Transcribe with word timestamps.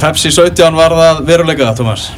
Pepsi 0.00 0.32
17 0.32 0.76
var 0.76 0.92
það 0.96 1.22
veruleika, 1.28 1.72
Thomas 1.78 2.10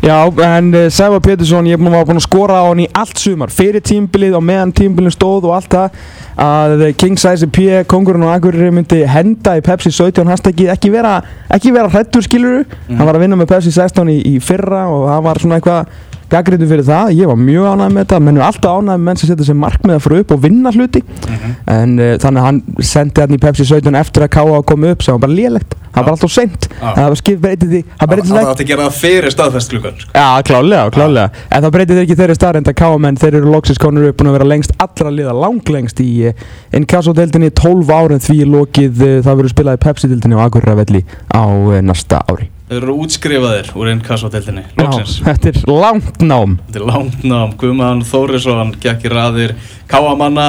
Já, 0.00 0.24
en 0.24 0.70
uh, 0.72 0.86
Sævar 0.88 1.20
Pétursson, 1.20 1.66
ég 1.68 1.76
er 1.76 1.80
búinn 1.82 2.16
að 2.16 2.22
skora 2.24 2.62
á 2.64 2.70
hann 2.70 2.80
í 2.80 2.86
allt 2.96 3.20
sumar. 3.20 3.50
Fyrir 3.52 3.82
tímbilið 3.84 4.38
og 4.38 4.44
meðan 4.48 4.72
tímbilið 4.72 5.12
stóð 5.12 5.50
og 5.50 5.58
allt 5.58 5.74
það 5.74 5.98
að 6.40 6.84
King 6.96 7.20
Size 7.20 7.48
P, 7.52 7.82
kongurinn 7.90 8.24
og 8.24 8.32
Akureyri 8.32 8.72
myndi 8.72 9.02
henda 9.04 9.58
í 9.58 9.64
Pepsi 9.64 9.92
17 9.92 10.24
hashtagið 10.32 10.72
ekki 10.72 10.92
ekki 10.96 11.74
vera 11.74 11.90
hrættur 11.92 12.24
skiluru 12.24 12.62
mm. 12.64 12.96
hann 12.96 13.04
var 13.04 13.18
að 13.18 13.26
vinna 13.26 13.36
með 13.36 13.50
Pepsi 13.52 13.74
16 13.76 14.08
í, 14.08 14.16
í 14.24 14.40
fyrra 14.40 14.86
og 14.88 15.04
það 15.10 15.26
var 15.26 15.42
svona 15.42 15.58
eitthvað 15.60 15.92
gaggrindu 16.32 16.68
fyrir 16.70 16.86
það, 16.86 17.12
ég 17.18 17.30
var 17.30 17.38
mjög 17.40 17.68
ánægð 17.70 17.94
með 17.94 18.04
þetta 18.04 18.20
menn 18.26 18.40
er 18.40 18.46
alltaf 18.46 18.78
ánægð 18.78 18.96
með 18.96 19.04
menn 19.08 19.20
sem 19.20 19.30
setja 19.30 19.46
sér 19.48 19.58
markmið 19.60 19.96
að 19.96 20.02
fara 20.06 20.22
upp 20.22 20.34
og 20.34 20.42
vinna 20.44 20.72
hluti 20.74 21.02
mm 21.02 21.36
-hmm. 21.36 21.54
en 21.74 21.98
uh, 21.98 22.14
þannig 22.22 22.40
að 22.40 22.48
hann 22.48 22.62
sendi 22.92 23.24
hann 23.24 23.36
í 23.36 23.40
Pepsi 23.42 23.66
17 23.68 24.00
eftir 24.00 24.26
að 24.26 24.32
K.A. 24.36 24.62
kom 24.62 24.84
upp 24.90 25.02
sem 25.02 25.14
var 25.14 25.24
bara 25.26 25.32
lélegt 25.32 25.74
það 25.90 26.04
var 26.04 26.12
alltaf 26.14 26.32
seint 26.32 26.68
það 26.80 27.08
var 27.08 27.18
skipt 27.18 27.40
breytið 27.42 27.72
því 27.74 27.80
það 27.98 28.50
átti 28.50 28.64
að 28.64 28.70
gera 28.70 28.86
það 28.86 28.98
fyrir 29.00 29.34
staðfest 29.34 29.72
klukkan 29.72 29.96
sko. 29.98 30.10
já 30.14 30.42
klálega, 30.46 30.84
klálega 30.94 31.30
en 31.50 31.64
það 31.64 31.74
breytið 31.76 32.02
ekki 32.04 32.18
þeirri 32.20 32.38
staðrind 32.38 32.70
að 32.70 32.78
K.A. 32.78 32.98
menn 32.98 33.18
þeir 33.20 33.40
eru 33.40 33.50
loksins 33.50 33.82
konur 33.82 34.08
upp 34.10 34.22
og 34.22 34.32
vera 34.36 34.46
lengst 34.46 34.76
allra 34.78 35.10
liða 35.10 35.34
langlengst 35.34 36.00
í 36.04 36.30
uh, 36.30 36.46
inkasso-deildinni 36.78 37.50
12 37.50 37.90
árin 37.90 38.22
því 38.22 38.38
lokið 38.54 39.02
uh, 39.02 39.18
það 39.26 39.42
verður 39.42 39.54
spilað 39.56 39.80
í 39.80 39.84
Pepsi-deildinni 39.88 40.38
á 40.38 40.46
Akureyravelli 40.46 41.04
á 41.34 41.44
næsta 41.82 42.22
ári 42.30 42.50
Þeir 42.70 42.84
eru 42.84 42.92
útskrifaðir 43.02 43.68
úr 43.74 43.88
einn 43.90 44.00
kassadeldinni, 44.06 44.60
loksins. 44.78 45.16
Já, 45.18 45.24
þetta 45.26 45.50
er 45.50 45.70
langt 45.74 46.20
nám. 46.22 46.52
Þetta 46.68 46.78
er 46.78 46.84
langt 46.86 47.24
nám. 47.26 47.54
Guðmann 47.58 48.04
Þórisson 48.06 48.70
gekk 48.78 49.08
í 49.08 49.10
raðir 49.10 49.54
káamanna 49.90 50.44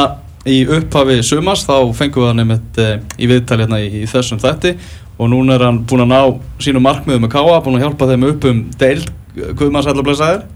í 0.45 0.59
upphafi 0.70 1.16
sumas, 1.25 1.63
þá 1.66 1.89
fengum 1.97 2.21
við 2.21 2.30
hann 2.30 2.44
einmitt 2.44 2.78
e, 2.78 2.88
í 3.17 3.31
viðtali 3.31 3.66
hérna 3.66 3.81
í, 3.81 3.89
í 4.03 4.11
þessum 4.13 4.38
þetti 4.45 4.75
og 5.17 5.33
núna 5.33 5.58
er 5.58 5.66
hann 5.66 5.81
búin 5.89 6.05
að 6.05 6.13
ná 6.13 6.61
sínu 6.61 6.86
markmiðu 6.86 7.25
með 7.25 7.33
káa, 7.33 7.58
búin 7.66 7.80
að 7.80 7.88
hjálpa 7.88 8.11
þeim 8.13 8.30
upp 8.30 8.50
um 8.52 8.63
deild. 8.85 9.11
Guðmann 9.33 9.89
sætla 9.89 10.06
blessaður? 10.06 10.47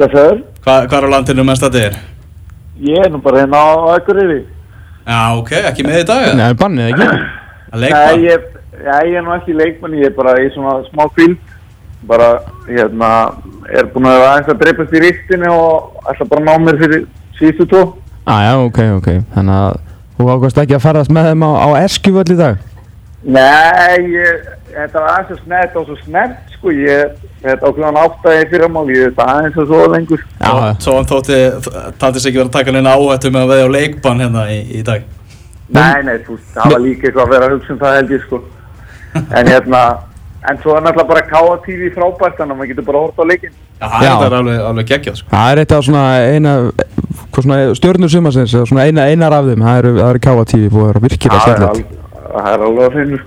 Blessaður. 0.00 0.42
Hva, 0.64 0.80
hvað 0.88 0.98
er 1.02 1.08
á 1.12 1.14
landinu 1.18 1.48
mest 1.52 1.68
að 1.68 1.76
þetta 1.76 1.90
er? 1.90 2.02
Ég 2.88 3.04
er 3.04 3.12
nú 3.12 3.20
bara 3.20 3.44
hérna 3.44 3.60
á 3.60 4.00
Akureyri. 4.00 4.46
Já, 5.04 5.20
ok, 5.36 5.56
ekki 5.60 5.84
með 5.84 6.06
í 6.06 6.12
dag? 6.14 6.30
Nei, 6.40 6.50
bannið 6.56 6.94
ekki. 6.94 7.16
Nei, 7.84 8.30
ég 8.30 8.54
Já, 8.86 9.00
ég 9.02 9.16
er 9.18 9.24
nú 9.26 9.32
ekki 9.34 9.54
leikmann, 9.56 9.96
ég 9.98 10.12
er 10.12 10.14
bara 10.14 10.36
í 10.38 10.46
svona 10.54 10.76
smá 10.86 11.08
kvild, 11.10 11.40
bara, 12.06 12.28
hérna, 12.68 13.08
er 13.66 13.88
búin 13.90 14.06
að 14.06 14.20
aðeins 14.22 14.50
að 14.52 14.60
dreipast 14.60 14.94
í 14.94 15.00
rýttinu 15.02 15.48
og 15.50 16.04
ætla 16.12 16.26
bara 16.30 16.44
að 16.44 16.46
ná 16.46 16.62
mér 16.62 16.78
fyrir 16.84 17.02
síðustu 17.40 17.66
tó. 17.72 17.80
Ah, 18.30 18.44
já, 18.46 18.52
ok, 18.62 18.78
ok, 19.00 19.08
þannig 19.34 19.58
að 19.64 19.80
þú 20.20 20.28
ákvæmst 20.30 20.62
ekki 20.62 20.78
að 20.78 20.84
farast 20.86 21.14
með 21.16 21.30
þeim 21.32 21.42
á, 21.42 21.50
á 21.50 21.68
eskjuvöld 21.82 22.30
í 22.30 22.38
dag? 22.38 22.62
Nei, 23.26 24.06
ég, 24.14 24.48
þetta 24.70 25.02
var 25.02 25.10
aðeins 25.16 25.32
svo 25.32 25.42
snett 25.42 25.78
og 25.82 25.90
svo 25.90 26.00
snett, 26.04 26.40
sko, 26.54 26.78
ég, 26.86 27.20
þetta 27.42 27.72
ákveðan 27.72 28.02
áttæði 28.06 28.48
fyrirmáli, 28.54 29.02
ég, 29.02 29.10
þetta 29.10 29.30
aðeins 29.34 29.62
og 29.64 29.70
svo 29.72 29.84
lengur. 29.96 30.26
Já, 30.38 30.52
svo 30.86 30.98
hann 31.00 31.10
þótti, 31.10 31.44
þáttist 31.98 32.22
ekki 32.22 32.38
verið 32.38 32.52
að 32.52 32.58
taka 32.60 32.76
neina 32.76 32.94
áhættu 32.94 33.34
með 33.34 33.48
að 33.48 33.56
veðja 33.56 33.66
á 33.66 33.76
leikbann 33.80 34.28
hérna 34.28 34.50
í, 34.54 34.60
í 34.78 34.86
dag? 34.86 35.14
Nei, 35.74 35.96
nei, 36.06 36.20
þú 36.22 36.38
það 36.54 36.76
var 36.76 36.84
líka 36.84 37.08
eitthvað 37.08 37.24
að 37.24 37.32
vera 37.34 37.48
að 37.48 37.56
hugsa 37.56 37.74
um 37.74 37.80
það 37.80 37.98
held 37.98 38.14
ég, 38.14 38.28
sko 38.28 38.46
en 39.16 39.50
hérna 39.50 39.82
en 40.50 40.58
svo 40.62 40.76
er 40.76 40.84
náttúrulega 40.84 41.08
bara 41.10 41.22
K.A.T.V. 41.26 41.90
frábært 41.94 42.36
þannig 42.38 42.54
að 42.54 42.58
maður 42.60 42.70
getur 42.72 42.86
bara 42.86 43.02
hort 43.02 43.18
á 43.18 43.24
leikin 43.26 43.54
Já, 43.76 43.88
það 43.90 44.26
er 44.26 44.34
alveg, 44.38 44.60
alveg 44.70 44.86
geggjað 44.88 45.16
sko. 45.18 45.28
Það 45.32 45.50
er 45.52 45.60
eitt 45.60 45.72
af 45.76 45.82
svona 45.84 46.04
eina 46.32 46.52
stjórnur 47.76 48.12
sumasins, 48.12 48.54
svona 48.70 48.86
eina, 48.88 49.04
einar 49.10 49.34
af 49.36 49.50
þeim 49.50 49.64
það 49.66 49.80
eru, 49.82 49.94
er 50.06 50.20
K.A.T.V. 50.26 50.70
og 50.70 50.86
það 50.86 50.94
er 50.94 51.02
virkilega 51.06 51.42
sérlega 51.44 52.04
Það 52.36 52.48
er 52.52 52.64
alveg 52.66 52.86
að 52.86 52.96
finna 52.96 53.18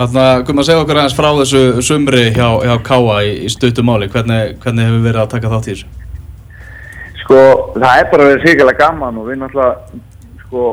Þannig 0.00 0.20
að 0.24 0.44
komum 0.48 0.62
að 0.62 0.68
segja 0.68 0.82
okkur 0.82 1.00
aðeins 1.00 1.16
frá 1.16 1.30
þessu 1.40 1.62
sumri 1.84 2.26
hjá, 2.34 2.46
hjá 2.66 2.74
K.A. 2.90 3.16
í, 3.26 3.32
í 3.46 3.50
stuttumáli 3.52 4.10
hvernig, 4.12 4.54
hvernig 4.62 4.86
hefur 4.90 5.02
verið 5.08 5.22
að 5.24 5.32
taka 5.34 5.54
þátt 5.54 5.70
í 5.70 5.74
þessu? 5.74 5.90
Sko, 7.22 7.40
það 7.76 7.90
er 8.02 8.12
bara 8.12 8.28
verið 8.30 8.46
sikilega 8.46 8.86
gaman 8.86 9.18
og 9.20 9.28
við 9.30 9.42
náttúrulega 9.42 10.00
sko 10.44 10.68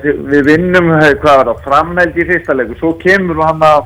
við 0.00 0.46
vinnum 0.48 0.90
hvað 1.22 1.36
var 1.38 1.50
það, 1.50 1.62
framheld 1.66 2.16
í 2.16 2.26
fyrsta 2.28 2.56
leiku 2.56 2.78
svo 2.80 2.94
kemur 3.00 3.42
hann 3.44 3.62
að 3.66 3.84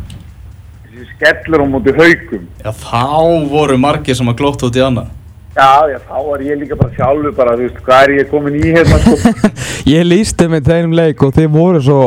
skellur 1.16 1.64
á 1.64 1.66
móti 1.68 1.92
haugum 1.96 2.46
Já 2.62 2.72
þá 2.72 3.48
voru 3.50 3.78
margir 3.80 4.16
sem 4.16 4.28
að 4.30 4.38
glótt 4.40 4.64
út 4.66 4.76
í 4.76 4.84
annað. 4.84 5.12
Já, 5.56 5.88
já, 5.88 5.98
þá 6.04 6.16
var 6.20 6.42
ég 6.44 6.58
líka 6.60 6.76
bara 6.76 6.92
sjálfur 6.92 7.32
bara, 7.36 7.56
þú 7.56 7.64
veist, 7.64 7.76
hvað 7.84 8.02
er 8.04 8.10
ég 8.18 8.26
komin 8.28 8.56
í 8.58 8.72
hérna 8.74 8.98
sko? 9.00 9.44
Ég 9.94 10.02
lísti 10.04 10.48
með 10.52 10.66
þeim 10.68 10.96
leik 10.98 11.22
og 11.24 11.32
þið 11.32 11.46
voru 11.54 11.80
svo 11.80 12.00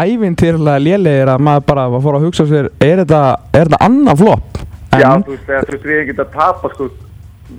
ævintýrlega 0.00 0.80
lélegir 0.80 1.32
að 1.32 1.44
maður 1.44 1.66
bara 1.68 1.84
var 1.92 2.00
að 2.00 2.06
fóra 2.06 2.20
að 2.20 2.24
hugsa 2.24 2.46
sér 2.48 2.70
er 2.80 3.02
þetta, 3.02 3.20
er 3.52 3.68
þetta 3.68 3.82
annað 3.84 4.22
flopp? 4.22 4.62
En... 4.62 5.02
Já, 5.02 5.10
þú 5.26 5.34
veist, 5.34 5.44
þú 5.44 5.74
veist, 5.74 5.84
erum 5.84 6.00
ekki 6.06 6.16
að 6.16 6.32
tapa 6.38 6.72
sko 6.72 6.88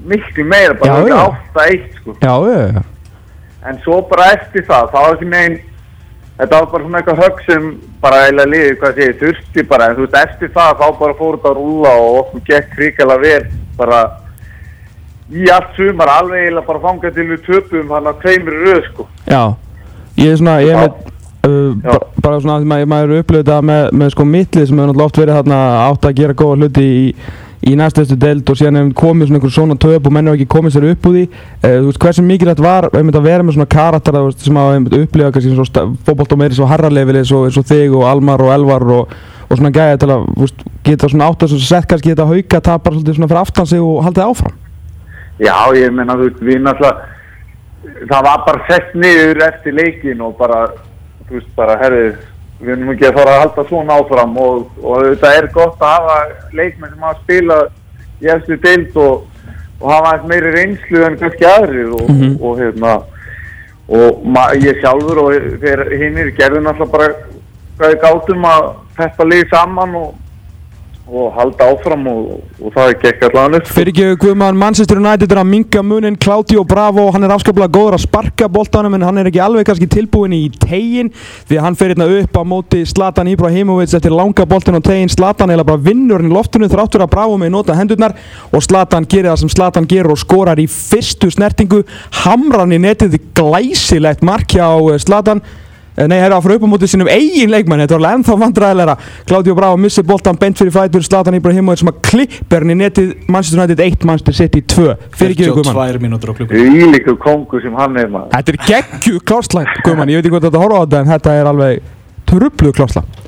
miklu 0.10 0.48
meira, 0.50 0.78
bara 0.82 1.28
8-1 1.28 1.86
sko. 2.00 2.18
Já, 2.24 2.34
já, 2.50 2.60
já. 2.74 2.82
En 3.68 3.80
svo 3.84 4.02
bara 4.10 4.32
eftir 4.40 4.66
það, 4.66 4.90
þá 4.96 5.00
er 5.04 5.20
ekki 5.20 5.30
meginn 5.36 5.60
þetta 6.38 6.60
var 6.60 6.70
bara 6.72 6.84
svona 6.86 7.02
eitthvað 7.02 7.22
högg 7.24 7.44
sem 7.48 7.68
bara 8.02 8.22
eiginlega 8.26 8.52
liði, 8.54 8.78
hvað 8.82 8.96
sé 8.96 9.08
ég, 9.08 9.20
þurfti 9.22 9.66
bara 9.72 9.90
en 9.90 9.98
þú 9.98 10.06
veist, 10.06 10.18
eftir 10.22 10.54
það 10.54 10.80
þá 10.82 10.88
bara 11.02 11.18
fór 11.18 11.38
þetta 11.38 11.52
að 11.52 11.60
rúla 11.60 11.94
og 12.04 12.18
okkur 12.22 12.46
gekk 12.52 12.78
hrikalega 12.78 13.24
vel 13.26 13.60
bara 13.80 14.02
í 15.34 15.50
allt 15.52 15.74
sumar 15.76 16.14
alveg 16.14 16.46
eiginlega 16.46 16.68
bara 16.70 16.84
fangað 16.86 17.18
til 17.18 17.28
við 17.32 17.44
töpum 17.48 17.94
hann 17.96 18.12
að 18.12 18.22
tveimur 18.24 18.60
röð 18.64 18.82
sko. 18.92 19.08
Já, 19.28 19.44
ég 20.22 20.32
er 20.32 20.40
svona, 20.42 20.60
ég 20.64 20.74
er 20.76 20.84
með 20.86 21.08
uh, 21.48 21.98
bara 22.22 22.40
svona 22.44 22.60
að 22.62 22.88
maður 22.94 23.18
upplöðið 23.22 23.52
það 23.52 23.68
með, 23.72 23.84
með 24.02 24.14
sko 24.14 24.28
mittlið 24.30 24.70
sem 24.70 24.80
hefur 24.80 24.94
náttúrulega 24.94 25.10
oft 25.10 25.22
verið 25.24 25.40
þarna 25.42 25.60
átt 25.88 26.08
að 26.08 26.18
gera 26.22 26.38
góða 26.38 26.62
hluti 26.62 26.88
í 26.88 27.04
í 27.68 27.76
næstustu 27.78 28.16
deild 28.20 28.48
og 28.48 28.58
síðan 28.60 28.80
hefum 28.80 28.92
komið 28.98 29.30
svona 29.30 29.40
einhver 29.40 29.54
svona 29.54 29.78
töp 29.82 30.08
og 30.08 30.14
menn 30.16 30.30
hefur 30.30 30.40
ekki 30.40 30.52
komið 30.54 30.76
sér 30.76 30.88
upp 30.92 31.08
úr 31.10 31.16
því. 31.18 31.24
Uh, 31.62 31.66
þú 31.68 31.90
veist 31.90 32.02
hversu 32.04 32.26
mikilvægt 32.26 32.62
var 32.64 32.88
að 32.92 33.20
vera 33.26 33.44
með 33.44 33.58
svona 33.58 33.70
karakter 33.74 34.20
veist, 34.22 34.46
sem 34.46 34.60
að 34.62 34.94
upplifa 35.02 35.34
kannski 35.36 35.56
svona 35.56 35.86
fókbólt 36.08 36.36
og 36.36 36.42
meiri 36.42 36.58
svo 36.58 36.70
harralefili 36.70 37.24
eins 37.24 37.34
og 37.34 37.68
þig 37.68 37.98
og 37.98 38.08
Almar 38.10 38.46
og 38.46 38.54
Elvar 38.56 38.88
og, 39.00 39.18
og 39.50 39.60
svona 39.60 39.74
gæði 39.76 40.00
til 40.04 40.14
að 40.16 40.26
veist, 40.38 40.64
geta 40.88 41.12
svona 41.12 41.28
átt 41.32 41.46
að 41.48 41.58
sett 41.60 41.90
kannski 41.92 42.14
geta 42.14 42.30
hauka 42.30 42.64
tapar 42.64 42.96
svolítið 42.96 43.20
svona 43.20 43.32
fyrir 43.34 43.44
aftan 43.44 43.70
sig 43.70 43.84
og 43.84 44.02
haldið 44.08 44.32
áfram. 44.32 44.58
Já 45.44 45.58
ég 45.78 45.94
menna 45.94 46.18
þú 46.18 46.30
veist 46.30 46.42
við 46.48 46.64
náttúrulega 46.66 47.16
það 48.08 48.26
var 48.26 48.42
bara 48.46 48.66
sett 48.70 48.96
niður 48.98 49.44
eftir 49.48 49.76
leikin 49.76 50.24
og 50.26 50.36
bara 50.40 50.66
þú 51.28 51.38
veist 51.38 51.54
bara 51.58 51.78
herrið 51.82 52.18
við 52.60 52.74
erum 52.74 52.94
ekki 52.94 53.10
að 53.10 53.18
fara 53.20 53.34
að 53.34 53.42
halda 53.44 53.66
svona 53.70 53.98
áfram 54.02 54.38
og, 54.42 54.70
og 54.82 55.04
þetta 55.06 55.34
er 55.38 55.50
gott 55.54 55.84
að 55.86 55.96
hafa 55.96 56.18
leikmenn 56.58 56.94
sem 56.94 57.06
hafa 57.06 57.20
spilað 57.24 57.68
í 58.24 58.32
eftir 58.34 58.62
deild 58.64 58.98
og, 59.04 59.28
og 59.80 59.92
hafa 59.94 60.14
eins 60.16 60.28
meiri 60.32 60.54
reynslu 60.56 61.04
en 61.06 61.20
kannski 61.22 61.46
aðrir 61.46 61.94
og, 61.94 62.10
mm 62.10 62.22
-hmm. 62.22 62.38
og 62.42 62.60
hérna 62.62 62.96
og 63.88 64.26
ég 64.60 64.82
sjálfur 64.82 65.20
og 65.22 65.34
hinn 65.92 66.18
er 66.18 66.34
gerðin 66.36 66.68
alltaf 66.68 66.90
bara 66.92 67.94
gátum 68.02 68.46
að 68.46 68.74
þetta 68.98 69.24
liði 69.30 69.50
saman 69.50 69.96
og 69.96 70.16
og 71.08 71.30
halda 71.32 71.70
áfram 71.72 72.04
og, 72.12 72.24
og 72.60 72.74
það 72.76 72.90
er 72.92 72.96
gekk 73.02 73.22
allavega 73.30 73.52
nýtt. 73.54 73.70
Fyrir 73.72 73.92
ekki 73.94 74.08
Guðmann, 74.24 74.58
Manchester 74.60 75.00
United 75.00 75.32
er 75.32 75.40
að 75.40 75.50
minga 75.50 75.84
munin, 75.86 76.18
Claudio 76.20 76.64
Bravo, 76.68 77.06
hann 77.16 77.24
er 77.24 77.32
afskaplega 77.32 77.72
góður 77.72 77.96
að 77.96 78.04
sparka 78.04 78.50
boltanum 78.52 78.98
en 78.98 79.06
hann 79.08 79.22
er 79.22 79.30
ekki 79.30 79.42
alveg 79.44 79.70
kannski 79.70 79.88
tilbúin 79.92 80.36
í 80.36 80.42
tegin 80.52 81.12
því 81.48 81.60
að 81.60 81.64
hann 81.64 81.78
fer 81.80 81.94
hérna 81.94 82.10
upp 82.20 82.36
á 82.36 82.44
móti 82.48 82.82
Zlatan 82.92 83.32
Ibrahimovic 83.32 83.96
eftir 83.96 84.16
langa 84.16 84.48
boltin 84.50 84.80
og 84.80 84.84
tegin 84.88 85.12
Zlatan 85.14 85.54
eða 85.56 85.68
bara 85.68 85.84
vinnur 85.88 86.20
hann 86.20 86.32
í 86.32 86.36
loftinu 86.36 86.68
þráttur 86.72 87.06
að 87.06 87.14
Bravo 87.16 87.38
með 87.40 87.54
nota 87.56 87.78
hendurnar 87.78 88.18
og 88.52 88.66
Zlatan 88.66 89.08
gerir 89.08 89.32
það 89.32 89.44
sem 89.46 89.54
Zlatan 89.56 89.88
gerur 89.88 90.18
og 90.18 90.22
skorar 90.22 90.60
í 90.60 90.68
fyrstu 90.72 91.32
snertingu, 91.32 91.86
hamran 92.26 92.76
í 92.76 92.82
netið 92.84 93.22
glæsilegt 93.38 94.26
mark 94.28 94.52
hjá 94.58 94.68
Zlatan. 95.00 95.40
Eh, 95.40 95.67
nei, 96.06 96.20
það 96.20 96.26
er 96.28 96.36
að 96.36 96.44
fara 96.46 96.56
upp 96.58 96.66
á 96.66 96.70
mótið 96.70 96.92
sínum 96.92 97.08
eigin 97.10 97.50
leikmann, 97.50 97.82
þetta 97.82 97.96
var 97.96 98.04
alveg 98.04 98.18
ennþá 98.20 98.36
vandræðilega. 98.44 98.96
Claudio 99.30 99.56
Bravo 99.58 99.80
missir 99.82 100.06
boltan, 100.06 100.38
bent 100.38 100.60
fyrir 100.62 100.74
fætur, 100.76 101.06
Zlatan 101.08 101.38
Ibrahimovic 101.40 101.82
sem 101.82 101.90
að 101.90 102.02
klippir 102.06 102.66
hann 102.66 102.74
í 102.74 102.78
netið 102.84 103.14
Manchester 103.26 103.64
United 103.64 103.82
1, 103.88 104.06
Manchester 104.06 104.38
City 104.38 104.62
2. 104.62 104.94
Fyrir 105.18 105.34
ekki 105.34 105.48
við 105.48 105.56
Guðmann. 105.58 105.80
42 105.80 106.04
mínútur 106.06 106.34
á 106.34 106.34
klukku. 106.38 106.62
Ílíku 106.62 107.18
kongu 107.24 107.62
sem 107.64 107.78
hann 107.82 107.98
er 107.98 108.12
maður. 108.14 108.30
Þetta 108.36 108.54
er 108.54 108.60
geggju 108.70 109.22
kláslæg, 109.26 109.72
Guðmann, 109.88 110.14
ég 110.14 110.22
veit 110.22 110.28
ekki 110.28 110.36
hvort 110.36 110.50
þetta 110.50 110.66
horfa 110.66 110.78
á 110.78 110.84
þetta 110.86 111.02
en 111.02 111.14
þetta 111.16 111.38
er 111.40 111.50
alveg 111.54 111.88
trublu 112.30 112.74
kláslæg. 112.78 113.24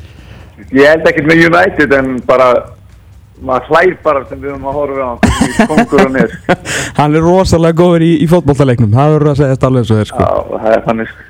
Ég 0.70 0.92
held 0.94 1.10
ekki 1.10 1.26
með 1.26 1.48
United 1.50 1.98
en 1.98 2.12
bara 2.30 2.52
maður 3.42 3.72
hlæð 3.72 3.98
bara 4.04 4.22
sem 4.30 4.42
við 4.44 4.54
höfum 4.54 4.70
að 4.70 4.78
horfa 4.78 5.10
á 5.10 5.10
hann 5.10 5.92
hann 6.04 6.22
er. 6.22 6.38
hann 7.00 7.18
er 7.18 7.26
rosalega 7.26 7.80
góður 7.80 8.06
í, 8.06 8.14
í 8.22 8.30
fótballtaleiknum, 8.30 8.94
það 8.94 9.16
verður 9.16 9.32
að 9.34 9.42
segja 9.42 9.56
þetta 9.56 9.70
alveg 9.70 9.86
eins 9.86 9.94
og 9.96 10.02
þér 10.02 10.14
sko. 10.14 11.29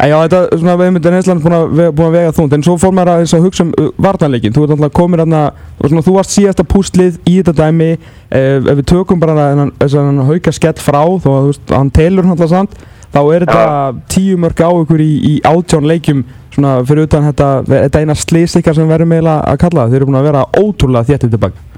Sko. 0.00 0.08
Já, 0.08 0.16
þetta 0.24 0.38
er 0.40 0.60
svona 0.62 0.76
veðmyndan 0.80 1.16
einslan 1.18 1.40
búin 1.44 1.56
að, 1.56 1.80
búin 1.92 2.06
að 2.06 2.14
vega 2.16 2.32
þúnd, 2.36 2.54
en 2.56 2.62
svo 2.64 2.76
fór 2.80 2.94
maður 2.96 3.10
að 3.20 3.44
hugsa 3.44 3.64
um 3.66 3.72
uh, 3.76 3.90
vartanleikin. 4.00 4.54
Þú 4.56 4.62
ert 4.64 4.74
alltaf 4.76 4.94
komin 4.96 5.20
aðna, 5.20 5.42
þú 5.82 6.14
varst 6.14 6.32
síðasta 6.36 6.64
pústlið 6.64 7.18
í 7.28 7.36
þetta 7.40 7.56
dæmi, 7.58 7.90
ef, 8.30 8.64
ef 8.64 8.80
við 8.80 8.86
tökum 8.94 9.20
bara 9.20 9.50
þennan 9.52 10.24
hauka 10.30 10.54
skett 10.56 10.80
frá, 10.80 11.02
þó 11.20 11.28
að 11.34 11.40
þú 11.40 11.50
veist, 11.50 11.74
hann 11.76 11.92
telur 11.92 12.24
hann 12.24 12.36
alltaf 12.36 12.52
samt, 12.54 12.78
þá 13.12 13.20
er 13.20 13.44
þetta 13.44 13.66
tíu 14.14 14.40
mörg 14.40 14.64
á 14.64 14.70
ykkur 14.70 15.04
í, 15.04 15.10
í 15.20 15.34
átján 15.44 15.88
leikjum 15.90 16.24
svona 16.54 16.78
fyrir 16.86 17.06
utan 17.06 17.28
þetta, 17.28 17.50
þetta 17.68 18.00
eina 18.00 18.16
slís 18.16 18.56
ykkar 18.58 18.76
sem 18.78 18.88
verðum 18.88 19.12
eiginlega 19.18 19.52
að 19.52 19.60
kalla 19.66 19.84
það. 19.84 19.92
Þeir 19.92 20.00
eru 20.00 20.08
búin 20.08 20.20
að 20.20 20.30
vera 20.30 20.46
ótrúlega 20.58 21.10
þéttið 21.10 21.36
tilbaka. 21.36 21.68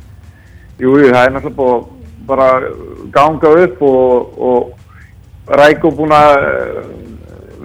Jú, 0.78 0.94
jú, 0.98 1.10
það 1.10 1.26
er 1.26 1.34
náttúrulega 1.34 1.74
að 1.74 1.90
bara 2.26 2.48
ganga 3.12 3.52
upp 3.66 3.82
og, 3.82 4.38
og 4.38 5.52
Ræko 5.58 5.90
búin 5.90 6.14
að 6.14 6.44
eh, 6.46 7.01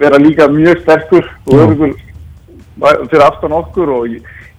vera 0.00 0.18
líka 0.22 0.48
mjög 0.52 0.82
sterkur 0.84 1.26
og 1.46 1.54
örugur 1.64 1.94
fyrir 3.10 3.24
aftan 3.26 3.52
okkur 3.58 3.88
og 3.96 4.06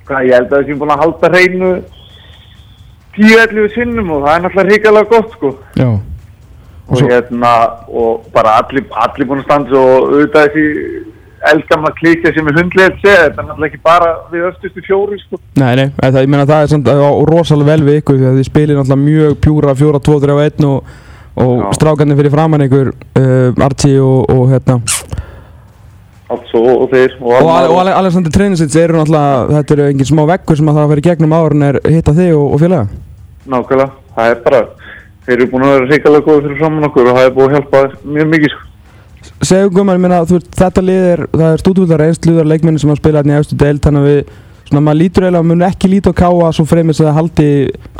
hvað, 0.09 0.25
ég 0.27 0.33
held 0.35 0.49
að 0.51 0.55
það 0.57 0.67
sé 0.69 0.77
búin 0.81 0.93
að 0.95 1.03
halda 1.05 1.29
hreinu 1.33 1.71
10-11 3.17 3.73
sinnum 3.75 4.11
og 4.15 4.23
það 4.25 4.35
er 4.35 4.43
náttúrulega 4.45 4.69
hrikalega 4.73 5.09
gott 5.13 5.31
sko. 5.35 5.49
Já. 5.79 5.89
og, 6.89 6.97
svo- 6.97 7.09
hérna, 7.11 7.53
og 7.87 8.25
bara 8.33 8.57
allir, 8.63 8.85
allir 9.05 9.27
búin 9.29 9.41
að 9.43 9.47
standa 9.49 9.77
og 9.77 10.09
auðvitað 10.09 10.47
þessi 10.47 11.03
eldgamla 11.49 11.91
klíkja 11.95 12.31
sem 12.35 12.47
er 12.51 12.57
hundlega 12.59 12.95
segja, 12.99 13.19
þetta 13.27 13.41
er 13.43 13.47
náttúrulega 13.47 13.69
ekki 13.69 13.81
bara 13.85 14.07
við 14.31 14.47
östustu 14.49 14.81
fjóri 14.87 15.19
sko. 15.21 15.39
Nei, 15.61 15.75
nei, 15.79 15.85
það, 16.01 16.17
ég 16.25 16.31
meina 16.33 16.47
það 16.49 16.63
er 16.65 16.71
samt 16.73 16.89
rosalega 17.29 17.69
vel 17.71 17.83
við 17.87 17.99
ykkur 18.01 18.17
því 18.19 18.27
að 18.31 18.39
þið 18.39 18.47
spilir 18.49 18.79
náttúrulega 18.79 19.05
mjög 19.05 19.37
pjúra 19.45 19.75
4, 19.83 20.01
2, 20.09 20.17
3 20.25 20.35
og 20.35 20.41
1 20.47 20.65
og, 20.69 20.89
og 21.45 21.61
strákarnir 21.77 22.19
fyrir 22.19 22.33
framann 22.33 22.65
ykkur 22.67 22.89
uh, 22.91 23.65
Archie 23.69 24.01
og, 24.03 24.25
og 24.33 24.49
hérna 24.51 24.79
allt 26.29 26.45
svo 26.51 26.61
og 26.83 26.89
þeir 26.93 27.15
og, 27.19 27.31
og, 27.33 27.49
og 27.73 27.79
Ale- 27.81 27.95
Alexander 27.97 28.33
Treinisits 28.33 28.75
eru 28.77 28.99
náttúrulega 28.99 29.57
þetta 29.57 29.75
eru 29.75 29.85
engin 29.89 30.09
smá 30.09 30.23
veggur 30.29 30.59
sem 30.59 30.69
að 30.69 30.77
það 30.79 30.85
að 30.87 30.91
vera 30.93 31.05
gegnum 31.09 31.35
árin 31.39 31.65
er 31.69 31.79
hitta 31.89 32.13
þig 32.17 32.33
og, 32.37 32.47
og 32.55 32.61
félaga? 32.63 32.87
Nákvæmlega, 33.49 33.89
það 34.15 34.33
er 34.33 34.41
bara 34.45 34.59
þeir 35.25 35.35
eru 35.37 35.47
búin 35.53 35.65
að 35.67 35.73
vera 35.75 35.89
hrikalega 35.93 36.27
góði 36.27 36.43
fyrir 36.47 36.59
framann 36.61 36.89
okkur 36.89 37.09
og 37.09 37.17
það 37.17 37.29
er 37.29 37.33
búið 37.37 37.47
að 37.49 37.55
hjálpa 37.57 38.11
mjög 38.17 38.29
mikið 38.35 38.53
sko. 38.53 38.65
Segjum 39.49 39.73
Guðmar, 39.75 39.97
ég 39.97 40.03
meina 40.05 40.19
þú 40.27 40.37
veist 40.37 40.53
þetta 40.59 40.83
lið 40.85 41.07
er 41.13 41.21
það 41.33 41.49
er 41.55 41.61
stúdvöldar 41.63 42.05
einsluðar 42.05 42.47
leikmenni 42.53 42.79
sem 42.81 42.93
að 42.93 43.01
spila 43.01 43.19
hérna 43.23 43.35
í 43.35 43.41
austu 43.41 43.57
deild 43.59 43.81
þannig 43.83 44.05
að 44.05 44.09
við 44.13 44.31
svona 44.69 44.83
maður 44.85 44.99
lítur 45.01 45.25
eiginlega 45.25 45.49
mun 45.49 45.65
ekki 45.67 45.89
líta 45.91 46.13
á 46.13 46.19
káa 46.21 46.49
svo 46.55 46.65
fremið 46.69 46.97
sem 46.99 47.07
það 47.09 47.17
haldi 47.19 47.47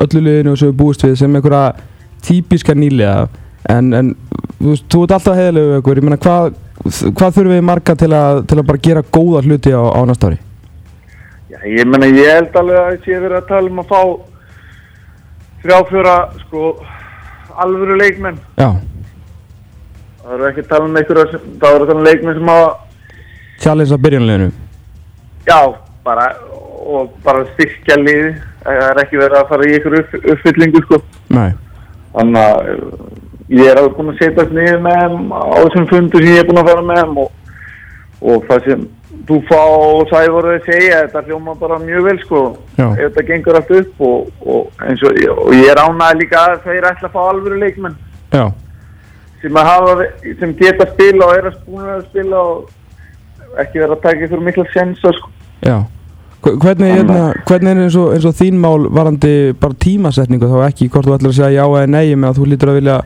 öllu 0.06 0.22
liðinu 0.26 0.56
sem 0.60 0.70
við 0.72 0.78
búist 0.80 1.04
við 1.06 1.16
sem 1.20 1.36
einhverja 1.40 1.64
típiska 2.28 2.76
nýlega 2.78 3.28
en, 3.74 3.90
en 4.00 4.12
þú 4.60 4.74
veist, 4.74 4.86
þú 4.92 5.04
ert 5.06 5.16
alltaf 5.18 5.40
heiðilegu 5.40 5.80
ykkur, 5.81 6.00
ég 6.02 6.08
meina 6.08 6.20
hvað 6.24 6.52
hvað 6.86 7.34
þurfum 7.38 7.56
við 7.56 7.66
marga 7.70 7.96
til 8.00 8.12
að, 8.16 8.44
til 8.50 8.60
að 8.60 8.68
bara 8.70 8.84
gera 8.90 9.08
góða 9.18 9.44
hluti 9.46 9.74
á, 9.76 9.84
á 9.84 10.02
næsta 10.08 10.30
ári? 10.30 10.40
Já, 11.50 11.60
ég 11.66 11.90
menna 11.90 12.12
ég 12.12 12.31
held 12.36 12.60
alveg 12.62 12.80
að 12.84 13.10
ég 13.12 13.26
verið 13.26 13.40
að 13.42 13.50
tala 13.50 13.74
um 13.74 13.81
að 13.84 13.90
fá 13.90 14.02
þrjá 15.64 15.80
fjóra 15.90 16.16
sko 16.46 16.70
alvöru 17.60 17.98
leikmenn. 18.00 18.40
Já, 18.60 18.70
það 20.24 20.36
eru 20.38 20.50
ekki 20.52 20.64
að 20.64 20.70
tala 20.70 20.88
um 20.88 20.98
einhverja 21.00 21.28
það 21.34 21.74
eru 21.74 21.84
að 21.84 21.90
tala 21.90 22.00
um 22.00 22.08
leikmenn 22.08 22.38
sem 22.38 22.52
hafa 22.54 22.70
challenge 23.60 23.96
að 23.96 24.04
byrjunleginu 24.06 24.50
já, 25.50 25.60
bara 26.06 26.28
og 26.90 27.16
bara 27.26 27.46
styrkja 27.54 27.98
liði 28.00 28.30
það 28.64 28.84
er 28.86 29.02
ekki 29.04 29.20
verið 29.20 29.40
að 29.40 29.50
fara 29.50 29.68
í 29.68 29.74
einhverju 29.78 30.04
upp, 30.04 30.14
uppfyllingu 30.34 30.84
sko. 30.86 31.00
Nei, 31.34 31.50
þannig 32.14 32.42
að 32.44 32.70
ég 33.50 33.66
er 33.66 33.81
alveg 33.81 33.98
búinn 33.98 34.13
að 34.13 34.24
setjast 34.24 34.56
niður 34.56 34.80
með 34.86 35.01
þeim 35.04 35.34
á 35.34 35.57
þessum 35.57 35.90
fundu 35.90 36.22
sem 36.22 36.31
ég 36.34 36.42
er 36.44 36.48
búinn 36.50 36.62
að 36.62 36.72
fara 36.72 36.86
með 36.86 37.01
þeim 37.01 37.19
og, 37.24 37.36
og 38.22 38.48
það 38.50 38.69
sem 38.69 38.88
þú 39.30 39.38
fá 39.50 39.62
sævoruð 40.10 40.56
að 40.56 40.69
segja 40.69 41.04
þetta 41.04 41.25
hljóma 41.28 41.56
bara 41.60 41.81
mjög 41.81 42.07
vel 42.07 42.18
sko. 42.24 42.42
Já. 42.78 42.88
þetta 43.01 43.25
gengur 43.28 43.60
allt 43.60 43.75
upp 43.81 44.07
og, 44.10 44.31
og, 44.46 44.72
og, 44.80 45.22
og 45.36 45.54
ég 45.57 45.69
er 45.74 45.81
ánægð 45.84 46.24
líka 46.24 46.46
að 46.46 46.66
þeir 46.68 46.90
ætla 46.94 47.10
að 47.10 47.16
fá 47.18 47.22
alvöru 47.25 47.62
leikmenn. 47.62 47.98
Já, 48.30 48.46
sem, 49.42 49.56
hafa, 49.56 50.10
sem 50.40 50.56
geta 50.60 50.86
að 50.86 50.94
spila 50.95 51.28
og 51.30 51.38
er 51.38 51.48
að 51.50 51.56
spúna 51.60 51.94
að 51.95 52.04
spila 52.10 52.42
og 52.52 53.62
ekki 53.63 53.81
vera 53.81 53.95
að 53.95 54.04
taka 54.04 54.28
ykkur 54.28 54.44
mikla 54.45 54.68
sensa 54.74 55.13
sko. 55.16 55.31
Já. 55.66 55.78
Hvernig, 56.40 56.94
hérna, 56.95 57.34
hvernig 57.44 57.74
er 57.74 57.80
eins 57.84 57.95
og, 58.00 58.13
eins 58.16 58.25
og 58.30 58.36
þín 58.40 58.60
mál 58.63 58.86
varandi 58.95 59.52
bara 59.60 59.75
tímasetningu 59.75 60.48
þá 60.48 60.69
ekki? 60.69 60.88
Hvort 60.88 61.10
þú 61.10 61.16
ætlar 61.18 61.34
að 61.34 61.40
segja 61.42 61.66
já 61.66 61.66
eða 61.66 61.90
nei 61.92 62.13
með 62.16 62.30
að 62.30 62.38
þú 62.38 62.45
lítur 62.48 62.72
að 62.72 62.78
vilja 62.78 63.00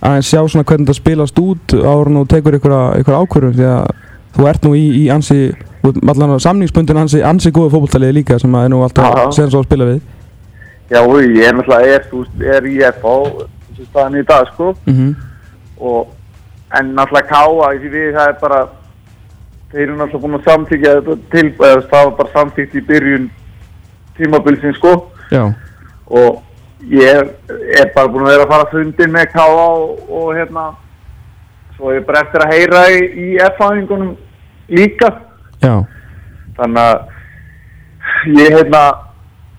aðeins 0.00 0.30
sjá 0.30 0.42
svona 0.44 0.66
hvernig 0.68 0.90
það 0.90 0.98
spilast 1.00 1.40
út 1.42 1.74
en 1.78 2.20
þú 2.20 2.26
tekur 2.30 2.58
ykkur, 2.58 2.76
ákvörðum 3.18 3.56
því 3.56 3.66
að 3.72 3.88
þú 4.36 4.48
ert 4.50 4.66
nú 4.66 4.74
í, 4.78 4.84
í 5.02 5.04
ansi 5.10 5.38
samningsbundin 6.44 7.00
ansi, 7.00 7.22
ansi 7.24 7.52
góðu 7.54 7.72
fótballtaliði 7.74 8.18
líka 8.20 8.38
sem 8.38 8.54
að 8.54 8.66
er 8.66 8.74
nú 8.74 8.82
alltaf 8.84 9.32
sen 9.36 9.50
svo 9.50 9.62
að 9.62 9.70
spila 9.70 9.88
við. 9.88 10.02
Já 10.88 11.00
og 11.02 11.16
ég 11.20 11.44
er 11.44 11.56
náttúrulega 11.56 11.96
er, 12.56 12.68
í 12.68 12.76
FH 12.92 13.16
þessu 13.68 13.88
staðan 13.88 14.20
í 14.20 14.26
dag 14.28 14.52
sko. 14.52 14.74
Mm 14.88 15.16
og 15.78 16.08
en 16.74 16.94
náttúrulega 16.94 17.28
káa 17.30 17.70
því 17.78 17.90
við 17.92 18.08
það 18.16 18.28
er 18.28 18.36
bara 18.40 18.60
þeir 19.70 19.82
eru 19.84 19.96
náttúrulega 19.98 20.22
búin 20.24 20.38
að 20.38 20.48
þetta 20.98 21.16
til 21.30 21.46
eða 21.52 21.84
það 21.92 22.04
var 22.08 22.14
bara 22.18 22.34
samþykt 22.34 22.74
í 22.74 22.82
byrjun 22.88 23.30
tímabilsin 24.18 24.74
sko. 24.74 24.94
Já, 25.30 25.44
og 26.10 26.42
ég 26.92 27.32
er, 27.78 27.90
bara 27.94 28.10
búin 28.10 28.26
að 28.26 28.34
vera 28.34 28.46
að 28.46 28.52
fara 28.52 28.70
fundin 28.72 29.14
með 29.14 29.32
káa 29.32 29.48
og, 29.48 30.04
og 30.08 30.30
hérna 30.36 30.68
svo 31.76 31.94
ég 31.94 32.02
er 32.02 32.06
bara 32.08 32.22
eftir 32.26 32.44
að 32.44 32.54
heyra 32.54 32.84
í, 32.94 33.00
í 33.08 33.28
F-fæðingunum 33.48 34.14
líka 34.78 35.10
já, 35.62 35.74
þannig 36.58 36.82
að 36.84 38.38
ég 38.38 38.56
hérna 38.58 38.84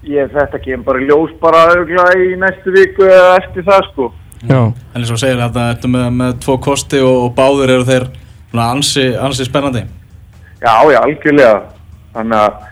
ég 0.07 0.31
þetta 0.31 0.63
kemur 0.63 0.87
bara 0.87 1.03
í 1.03 1.09
ljós 1.09 1.35
bara 1.41 1.67
örugglega 1.73 2.23
í 2.23 2.39
næstu 2.39 2.73
viku 2.75 3.07
eða 3.09 3.35
eftir 3.41 3.67
það 3.67 3.85
sko 3.91 4.09
já, 4.47 4.61
En 4.93 5.03
eins 5.03 5.11
og 5.11 5.19
segir 5.21 5.39
þetta, 5.39 5.69
ertu 5.73 5.91
með, 5.91 6.09
með 6.21 6.39
tvo 6.43 6.57
kosti 6.63 6.99
og, 7.03 7.25
og 7.27 7.31
báður 7.37 7.75
eru 7.75 7.87
þeir 7.87 8.07
svona 8.49 8.71
ansi, 8.73 9.05
ansi 9.17 9.45
spennandi. 9.45 9.83
Já, 10.59 10.73
já, 10.91 10.99
algjörlega. 11.03 11.59
Þannig 12.15 12.39
að, 12.39 12.63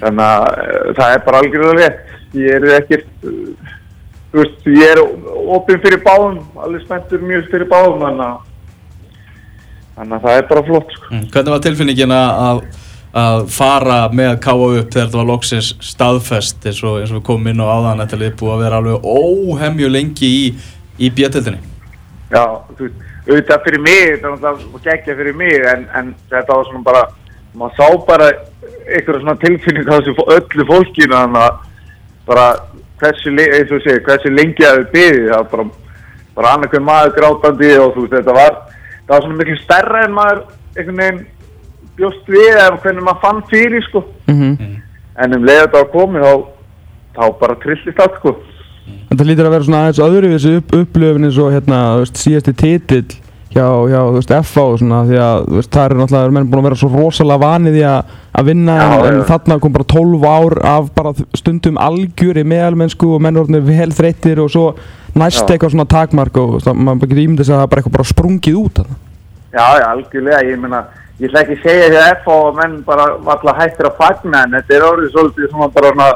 þannig 0.00 0.24
að 0.26 0.46
eh, 0.52 0.92
það 0.98 1.14
er 1.14 1.24
bara 1.26 1.42
algjörlega 1.42 1.78
rétt. 1.80 2.11
Ég 2.32 2.54
er 2.56 2.64
ekkert, 2.78 3.08
uh, 3.28 3.72
þú 4.32 4.40
veist, 4.40 4.62
ég 4.72 4.94
er 4.94 5.00
opinn 5.56 5.82
fyrir 5.84 6.00
báðum, 6.04 6.38
alveg 6.56 6.84
spenntur 6.86 7.20
mjög 7.28 7.50
fyrir 7.52 7.68
báðum, 7.68 8.00
þannig 8.06 8.24
að, 8.28 8.38
að 10.06 10.22
það 10.24 10.38
er 10.38 10.46
bara 10.48 10.62
flott, 10.70 10.94
sko. 10.96 11.10
Mm. 11.12 11.26
Hvernig 11.34 11.52
var 11.56 11.64
tilfinningin 11.66 12.14
að- 12.16 12.38
að, 12.46 12.62
að 13.22 13.42
fara 13.52 13.98
með 14.16 14.38
káa 14.40 14.54
upp 14.80 14.90
þegar 14.94 15.06
þetta 15.10 15.18
var 15.20 15.28
loksins 15.28 15.72
staðfest 15.84 16.64
eins 16.70 16.78
og, 16.82 17.00
eins 17.02 17.10
og 17.12 17.18
við 17.20 17.26
komum 17.28 17.50
inn 17.52 17.60
á 17.60 17.68
áðan 17.68 18.00
þetta 18.06 18.20
er 18.24 18.36
búið 18.40 18.54
að 18.54 18.62
vera 18.64 18.78
alveg 18.80 19.04
óhemju 19.04 19.90
lengi 19.92 20.30
í, 20.38 20.46
í 20.98 21.10
bjötildinni? 21.12 21.60
Já, 22.32 22.44
þú 22.78 22.86
veist, 22.86 23.02
auðvitað 23.28 23.66
fyrir 23.66 23.82
mig, 23.84 24.06
þetta 24.22 24.38
var 24.40 24.86
geggja 24.86 25.18
fyrir 25.20 25.36
mig, 25.36 25.58
en, 25.74 25.84
en 25.94 26.14
þetta 26.32 26.56
var 26.56 26.64
svona 26.70 26.82
bara, 26.88 27.02
maður 27.54 27.76
sá 27.76 28.06
bara 28.08 28.30
einhverja 28.88 29.20
svona 29.20 29.36
tilfinning 29.44 29.84
á 29.92 30.00
þessu 30.00 30.16
öllu 30.38 30.66
fólkinu, 30.72 31.12
þannig 31.12 31.44
að 31.44 31.60
bara 32.26 32.46
hversu, 33.02 33.30
le- 33.34 33.50
eins 33.58 33.72
og 33.74 33.82
segir, 33.82 34.02
hversu 34.06 34.30
lengi 34.30 34.66
að 34.68 34.78
við 34.82 34.90
byggði, 34.94 35.22
það 35.28 35.36
var 35.40 35.48
bara, 35.52 35.64
bara 36.36 36.52
annarkveð 36.56 36.84
maður 36.86 37.14
grátandi 37.18 37.70
og 37.82 37.94
þú 37.96 38.04
veist, 38.06 38.14
þetta 38.18 38.36
var, 38.38 38.58
það 39.06 39.14
var 39.16 39.24
svona 39.26 39.40
miklu 39.40 39.56
stærra 39.62 40.04
en 40.06 40.14
maður 40.16 40.42
einhvern 40.76 41.02
veginn 41.02 41.26
bjóst 41.98 42.30
við 42.32 42.46
eða 42.52 42.78
hvernig 42.82 43.04
maður 43.08 43.22
fann 43.26 43.42
fyrir, 43.50 43.84
sko. 43.90 44.04
mhm 44.30 44.78
En 45.22 45.34
um 45.36 45.42
leið 45.44 45.58
að 45.60 45.66
þetta 45.66 45.80
var 45.82 45.90
komið, 45.92 46.22
þá, 46.24 46.34
þá 47.18 47.24
bara 47.42 47.54
trillist 47.60 47.98
allt, 48.00 48.14
sko. 48.22 48.30
Þetta 49.10 49.26
lítur 49.28 49.44
að 49.48 49.52
vera 49.52 49.66
svona 49.66 49.80
aðeins 49.84 49.98
öðru 50.06 50.30
við 50.30 50.38
þessu 50.38 50.52
upp, 50.62 50.72
upplöfin 50.78 51.26
eins 51.28 51.36
og 51.42 51.50
hérna, 51.52 51.80
síðasti 52.16 52.54
titill 52.56 53.10
hjá, 53.52 53.66
hjá, 53.90 54.00
þú 54.00 54.16
veist, 54.16 54.32
FA 54.48 54.64
og 54.64 54.78
svona 54.80 55.02
því 55.08 55.18
að, 55.20 55.44
þú 55.48 55.58
veist, 55.58 55.70
það 55.74 55.84
eru 55.88 55.98
náttúrulega 56.00 56.34
menn 56.36 56.48
búin 56.50 56.60
að 56.62 56.66
vera 56.68 56.78
svo 56.80 56.88
rosalega 56.92 57.42
vanið 57.42 57.74
í 57.78 57.82
að, 57.88 58.00
að 58.40 58.48
vinna 58.48 58.74
Já, 58.78 58.86
en, 58.94 59.04
en 59.12 59.22
þarna 59.28 59.58
kom 59.62 59.74
bara 59.76 59.88
12 59.92 60.26
ár 60.26 60.54
af 60.72 60.84
bara 60.96 61.12
stundum 61.38 61.76
algjöri 61.82 62.44
meðalmennsku 62.48 63.06
og 63.16 63.22
menn 63.24 63.40
orðinir 63.42 63.64
vel 63.68 63.92
þreyttir 63.96 64.38
og 64.42 64.48
svo 64.52 64.66
næst 65.18 65.42
Já. 65.42 65.48
eitthvað 65.52 65.74
svona 65.74 65.88
takmark 65.92 66.34
og 66.40 66.48
að 66.62 66.74
maður 66.78 67.06
getur 67.06 67.24
ímyndið 67.26 67.46
að 67.48 67.52
það 67.52 67.64
er 67.64 67.72
bara 67.72 67.78
eitthvað 67.82 67.96
bara 67.98 68.12
sprungið 68.12 68.60
út 68.62 68.74
þarna. 68.80 68.96
Já, 69.52 69.66
já, 69.76 69.86
algjörlega, 69.90 70.40
ég 70.48 70.56
meina, 70.62 70.80
ég 71.20 71.26
ætla 71.28 71.42
ekki 71.44 71.56
að 71.58 71.64
segja 71.66 71.90
því 71.90 71.98
að 72.00 72.12
FH 72.22 72.28
og 72.38 72.52
menn 72.60 72.74
bara 72.86 73.04
valla 73.26 73.52
hættir 73.58 73.86
að 73.90 73.98
fagna 74.00 74.38
en 74.46 74.54
þetta 74.56 74.78
er 74.78 74.86
orðið 74.88 75.12
svolítið 75.12 75.50
svona 75.52 75.68
bara 75.74 75.92
svona, 75.92 76.08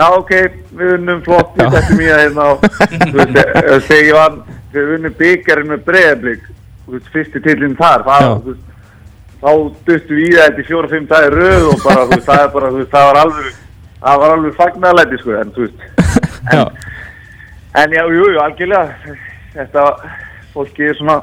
já 0.00 0.06
ok, 0.16 0.32
við 0.80 0.88
unnum 0.96 1.20
flott, 1.26 1.52
við 1.60 1.66
Það 4.70 4.78
þegar 4.78 4.90
við 4.90 4.98
unnum 4.98 5.14
byggjarinn 5.18 5.70
með 5.74 5.84
veist, 6.90 7.08
fyrsti 7.14 7.42
tillinn 7.44 7.76
þar, 7.78 8.04
það, 8.06 8.28
veist, 8.46 8.62
þá 9.40 9.50
duttum 9.88 10.16
við 10.18 10.22
í 10.26 10.30
það 10.34 10.46
þetta 10.46 10.62
í 10.62 10.68
fjóra-fimm 10.68 11.08
dagi 11.10 11.32
röð 11.34 11.66
og 11.70 11.82
bara, 11.84 12.06
veist, 12.10 12.28
það 12.28 12.46
bara, 12.54 12.70
veist, 12.76 12.92
það 12.94 13.08
var 13.08 13.20
alveg, 13.24 13.58
það 14.00 14.22
var 14.22 14.34
alveg 14.36 14.56
fagnarlæti, 14.60 15.20
sko, 15.20 15.36
en 15.40 15.52
Já, 16.54 16.64
En 17.70 17.92
já, 17.94 18.02
jú, 18.10 18.24
jú, 18.34 18.38
algjörlega, 18.42 19.14
þetta, 19.54 19.84
fólki 20.54 20.88
er 20.90 20.96
svona, 20.98 21.20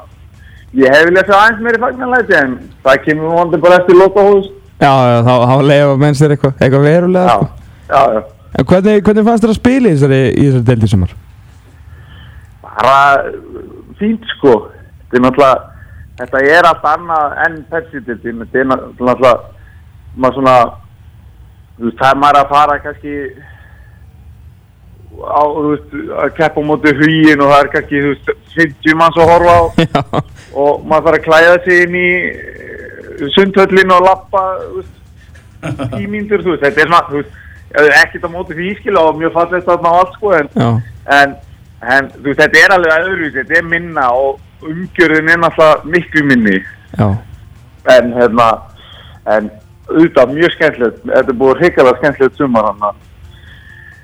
ég 0.78 0.94
hef 0.94 1.04
viljað 1.10 1.28
sjá 1.28 1.36
aðeins 1.42 1.60
meiri 1.66 1.82
fagnarlæti 1.82 2.36
en 2.38 2.54
það 2.86 3.02
kemur 3.04 3.34
vonandi 3.34 3.60
bara 3.60 3.80
eftir 3.82 3.98
lokahús. 3.98 4.48
já, 4.80 4.88
já 4.88 5.18
þá, 5.26 5.34
þá 5.50 5.54
leiða 5.68 5.96
menn 6.00 6.16
sér 6.16 6.32
eitthvað, 6.36 6.54
eitthvað 6.62 6.86
verulega 6.88 7.26
Já, 7.28 7.36
sko. 7.36 7.48
já, 7.92 8.02
já, 8.16 8.22
En 8.58 8.64
hvernig, 8.64 9.02
hvernig 9.04 9.26
fannst 9.26 9.44
þér 9.44 9.52
að 9.52 9.58
spila 9.58 9.90
í 9.90 9.96
þessari, 9.98 10.20
í 10.32 10.46
þessari 10.46 10.66
deildi 10.70 10.88
sumar? 10.88 11.10
Bara 12.78 13.28
uh, 13.28 13.92
fínt 13.98 14.24
sko. 14.36 14.54
Þetta 15.08 15.18
er 15.18 15.24
náttúrulega, 15.24 15.84
þetta 16.20 16.42
er 16.54 16.68
allt 16.68 16.88
annað 16.92 17.38
enn 17.46 17.60
Pepsi-dildin, 17.70 18.42
þetta 18.44 18.62
er 18.62 18.68
náttúrulega, 18.72 19.32
maður 20.18 20.38
svona, 20.38 20.56
þú 21.78 21.86
veist, 21.88 22.00
það 22.00 22.10
er 22.10 22.20
maður 22.24 22.40
að 22.42 22.52
fara 22.52 22.76
kannski 22.84 23.14
á, 25.18 25.42
þú 25.42 25.64
veist, 25.70 25.96
að 26.22 26.36
keppa 26.36 26.62
á 26.62 26.68
móti 26.68 26.94
hugin 27.00 27.42
og 27.42 27.52
það 27.52 27.64
er 27.64 27.72
kannski, 27.74 28.04
þú 28.04 28.12
veist, 28.14 28.30
50 28.58 29.00
manns 29.00 29.18
að 29.18 29.32
horfa 29.32 29.56
á. 29.56 29.62
Og 30.58 30.86
maður 30.88 31.04
þarf 31.06 31.18
að 31.18 31.26
klæða 31.26 31.58
sig 31.64 31.82
inn 31.84 31.96
í 31.98 32.08
eh, 32.28 33.26
sundhöllin 33.34 33.92
og 33.94 34.06
lappa, 34.06 34.44
þú 34.62 34.80
veist, 34.80 34.94
tímíndur, 35.96 36.42
þú 36.44 36.54
veist, 36.54 36.64
þetta 36.64 36.84
er 36.84 36.90
svona, 36.92 37.04
þú 37.10 37.20
veist, 37.20 37.36
ekkert 37.76 38.24
á 38.24 38.30
móti 38.32 38.56
því 38.56 38.70
skil 38.78 38.96
og 39.00 39.18
mjög 39.18 39.34
fallegt 39.36 39.68
að 39.68 39.84
maður 39.84 40.02
allt 40.02 40.16
sko, 40.16 40.32
en, 40.38 40.48
en, 41.18 41.36
en, 41.82 42.10
þú 42.18 42.34
þetta 42.38 42.62
er 42.64 42.74
alveg 42.76 42.94
öðruvísi, 42.98 43.38
þetta 43.42 43.58
er 43.60 43.68
minna 43.70 44.08
og 44.16 44.66
umgjörðin 44.66 45.32
er 45.34 45.42
náttúrulega 45.44 45.92
miklu 45.94 46.24
minni, 46.26 46.56
já, 46.98 47.08
en, 47.94 48.14
hérna, 48.16 48.48
en, 49.34 49.50
auðvitað 49.88 50.32
mjög 50.34 50.56
skemmtilegt, 50.56 51.04
þetta 51.04 51.34
er 51.34 51.38
búið 51.42 51.62
hrikalega 51.62 52.00
skemmtilegt 52.02 52.40
sumar 52.40 52.72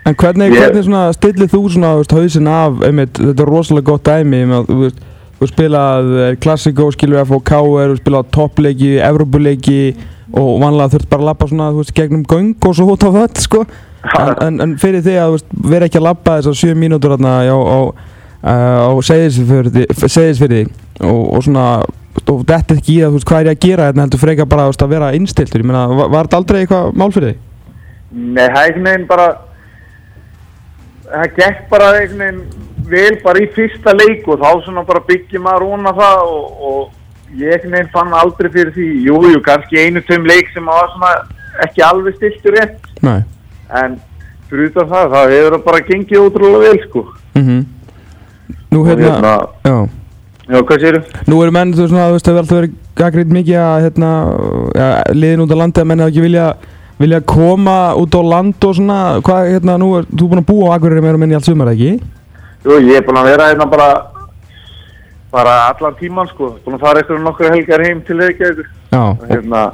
En 0.04 0.14
hvernig, 0.20 0.52
Ég- 0.52 0.60
hvernig 0.60 0.84
svona 0.84 1.12
stillir 1.16 1.48
þú 1.48 1.62
svona, 1.72 1.94
hausin 2.12 2.48
af, 2.48 2.82
einmitt, 2.84 3.16
þetta 3.16 3.42
er 3.42 3.48
rosalega 3.48 3.86
gott 3.88 4.04
dæmi, 4.04 4.42
meina, 4.44 4.58
þú 4.68 4.76
veist, 4.82 4.98
þú 5.40 5.48
spilað 5.48 6.10
eh, 6.20 6.36
Classico, 6.36 6.90
skilur 6.92 7.24
FOK, 7.24 7.48
þú 7.48 7.96
spilað 8.02 8.28
toppleiki, 8.36 8.90
Evrópuleiki 9.00 9.96
og 10.34 10.60
vanlega 10.60 10.92
þurft 10.92 11.08
bara 11.08 11.22
að 11.22 11.28
lappa 11.30 11.48
svona, 11.48 11.70
þú 11.72 11.80
veist, 11.80 11.94
gegnum 11.96 12.24
göng 12.28 12.68
og 12.68 12.76
svo 12.76 12.90
út 12.92 13.06
á 13.08 13.10
völl, 13.16 13.40
sko. 13.40 13.64
En, 14.04 14.32
en, 14.46 14.60
en 14.64 14.76
fyrir 14.80 15.04
því 15.04 15.16
að, 15.22 15.38
vera 15.70 15.88
ekki 15.88 16.00
að 16.00 16.08
lappa 16.08 16.38
þessar 16.40 16.58
sjö 16.60 16.74
mínútur 16.78 17.14
þarna 17.16 17.36
á, 17.48 17.56
á, 17.56 17.78
á 18.88 18.92
segðisfyrði 19.04 20.64
og, 21.00 21.22
og 21.38 21.46
svona, 21.46 21.68
og 22.24 22.44
þetta 22.44 22.76
ekki 22.76 22.98
í 22.98 23.00
það, 23.00 23.08
þú 23.08 23.18
veist, 23.18 23.28
hvað 23.30 23.40
er 23.40 23.50
ég 23.50 23.56
að 23.56 23.64
gera 23.68 23.88
hérna, 23.88 24.06
heldur 24.06 24.22
frekar 24.22 24.50
bara, 24.50 24.68
veist, 24.70 24.84
að 24.84 24.94
vera 24.94 25.14
innstiltur, 25.16 25.64
ég 25.64 25.70
meina, 25.70 25.86
var, 25.90 26.12
var 26.12 26.28
þetta 26.28 26.40
aldrei 26.42 26.60
eitthvað 26.60 27.00
mál 27.00 27.10
fyrir 27.14 27.32
þig? 27.32 27.42
Nei, 28.14 28.44
það 28.44 28.60
er 28.60 28.68
einhvern 28.68 28.90
veginn 28.90 29.08
bara 29.10 29.28
það 31.08 31.38
gekk 31.38 31.64
bara 31.70 31.88
einhvern 31.98 32.22
veginn 32.22 32.44
vel 32.90 33.16
bara 33.24 33.40
í 33.40 33.48
fyrsta 33.54 33.94
leik 33.96 34.28
og 34.28 34.42
þá 34.42 34.64
svona 34.64 34.84
bara 34.86 35.04
byggjum 35.08 35.44
maður 35.46 35.66
óna 35.72 35.94
það 35.96 36.22
og, 36.30 36.64
og 36.68 37.38
ég 37.40 37.54
einhvern 37.54 37.76
veginn 37.76 37.94
fann 37.94 38.16
aldrei 38.18 38.50
fyrir 38.54 38.74
því 38.76 38.88
jú, 39.08 39.20
jú, 39.32 39.40
kannski 39.44 39.80
einu 39.80 40.02
tveim 40.04 40.26
leik 40.28 40.52
sem 40.54 40.68
var 40.68 40.90
svona 40.92 41.12
ekki 41.64 41.84
alveg 41.86 42.18
stiltur 42.18 42.56
rétt 42.58 42.90
Nei. 43.04 43.20
En 43.70 43.98
fyrir 44.50 44.70
utan 44.70 44.88
það, 44.90 45.10
það 45.14 45.34
hefur 45.34 45.56
það 45.56 45.64
bara 45.64 45.84
gengið 45.88 46.22
ótrúlega 46.24 46.64
vel 46.68 46.82
sko. 46.88 47.06
Mm 47.38 47.64
Nú 48.74 48.80
og 48.82 48.88
hérna, 48.88 49.10
hérna, 49.14 49.34
já. 49.62 49.76
Já, 50.50 50.58
hvað 50.66 50.80
séru? 50.82 51.00
Nú 51.30 51.36
eru 51.44 51.52
menn, 51.54 51.72
þú 51.72 51.84
svona, 51.88 52.08
þú 52.10 52.16
veist, 52.16 52.26
það 52.26 52.32
hefur 52.34 52.42
alltaf 52.42 52.56
verið 52.58 52.72
gaggrind 52.98 53.34
mikið 53.36 53.58
að, 53.62 53.84
hérna, 53.84 54.08
ja, 54.74 54.88
liðin 55.14 55.44
út 55.44 55.54
á 55.54 55.56
landi 55.60 55.80
að 55.80 55.86
menn 55.90 56.02
hafa 56.02 56.12
ekki 56.12 56.24
vilja, 56.24 56.48
vilja 56.98 57.20
koma 57.30 57.76
út 58.00 58.18
á 58.18 58.22
land 58.34 58.66
og 58.66 58.74
svona, 58.74 58.98
hvað, 59.24 59.52
hérna, 59.52 59.76
nú 59.78 59.92
er, 60.00 60.08
þú 60.10 60.26
er 60.26 60.32
búin 60.32 60.42
að 60.42 60.48
búa 60.50 60.66
á 60.66 60.74
Akureyri 60.74 61.04
meira 61.06 61.14
og 61.14 61.22
minni 61.22 61.38
allt 61.38 61.46
sumar, 61.46 61.70
ekki? 61.70 61.92
Jú, 62.66 62.80
ég 62.82 62.98
er 62.98 63.06
búin 63.06 63.20
að 63.22 63.30
vera 63.30 63.48
hérna 63.52 63.68
bara 63.70 63.88
bara 65.34 65.54
allan 65.70 65.96
tíman 65.98 66.28
sko. 66.30 66.54
Búin 66.64 66.76
að 66.76 66.84
fara 66.84 67.00
eitthvað 67.00 67.24
nokkur 67.24 67.50
helgar 67.50 67.82
heim 67.86 68.02
til 68.06 68.20
Reykjavíkur. 68.22 68.68
Já, 68.92 69.02
og 69.02 69.24
hérna 69.30 69.64